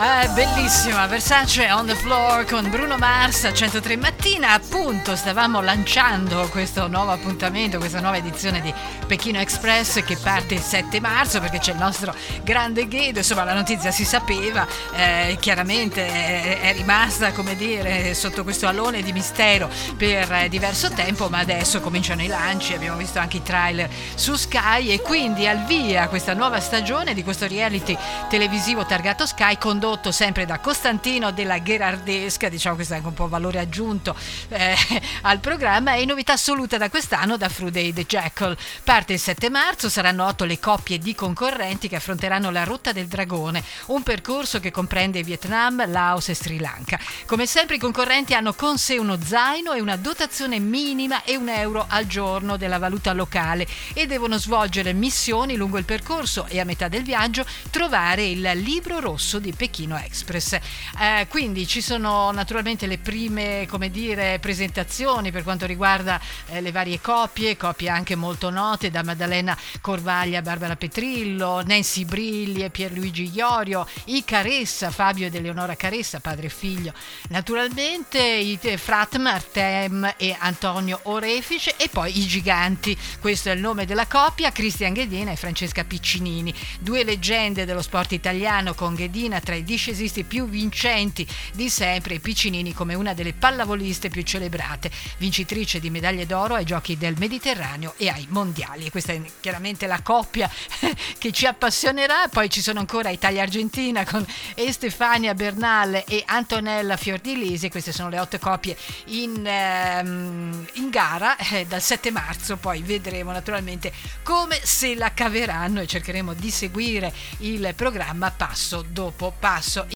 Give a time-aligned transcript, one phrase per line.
[0.00, 6.46] Eh, bellissima, Versace on the floor con Bruno Mars a 103 mattina, appunto stavamo lanciando
[6.50, 8.72] questo nuovo appuntamento, questa nuova edizione di
[9.08, 12.14] Pechino Express che parte il 7 marzo perché c'è il nostro
[12.44, 14.64] grande Ghedo, insomma la notizia si sapeva,
[14.94, 21.38] eh, chiaramente è, rimasta come dire sotto questo alone di mistero per diverso tempo, ma
[21.38, 26.06] adesso cominciano i lanci, abbiamo visto anche i trailer su Sky e quindi al via
[26.06, 31.56] questa nuova stagione di questo reality televisivo targato Sky condotto prodotto sempre da Costantino della
[31.60, 34.14] Gherardesca, diciamo questo è anche un po' valore aggiunto
[34.50, 34.76] eh,
[35.22, 38.54] al programma e novità assoluta da quest'anno da Fruday the Jackal.
[38.84, 43.06] Parte il 7 marzo, saranno otto le coppie di concorrenti che affronteranno la rotta del
[43.06, 46.98] dragone, un percorso che comprende Vietnam, Laos e Sri Lanka.
[47.24, 51.48] Come sempre i concorrenti hanno con sé uno zaino e una dotazione minima e un
[51.48, 56.64] euro al giorno della valuta locale e devono svolgere missioni lungo il percorso e a
[56.64, 60.58] metà del viaggio trovare il libro rosso di Pechino Pechino Express.
[60.98, 67.00] Eh, quindi ci sono naturalmente le prime dire, presentazioni per quanto riguarda eh, le varie
[67.00, 73.86] coppie, coppie anche molto note da Maddalena Corvaglia, Barbara Petrillo, Nancy Brilli e Pierluigi Iorio,
[74.06, 76.92] i Caressa, Fabio ed Eleonora Caressa, padre e figlio,
[77.28, 83.86] naturalmente i Frat Martem e Antonio Orefice e poi i giganti, questo è il nome
[83.86, 89.54] della coppia, Cristian Ghedina e Francesca Piccinini, due leggende dello sport italiano con Ghedina tra
[89.54, 95.78] i discesisti più vincenti di sempre e Piccinini come una delle pallavoliste più celebrate, vincitrice
[95.78, 98.86] di medaglie d'oro ai Giochi del Mediterraneo e ai Mondiali.
[98.86, 100.50] E questa è chiaramente la coppia
[101.18, 102.28] che ci appassionerà.
[102.28, 107.68] Poi ci sono ancora Italia-Argentina con Estefania Bernal e Antonella Fiordilisi.
[107.68, 108.74] Queste sono le otto coppie
[109.06, 112.56] in, ehm, in gara eh, dal 7 marzo.
[112.56, 119.34] Poi vedremo naturalmente come se la caveranno e cercheremo di seguire il programma passo dopo
[119.38, 119.56] passo.
[119.58, 119.84] paso.